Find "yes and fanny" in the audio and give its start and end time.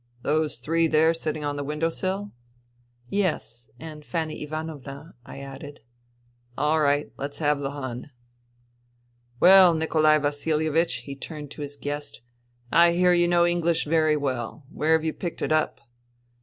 3.11-4.41